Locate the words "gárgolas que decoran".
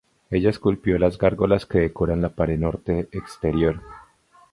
1.19-2.23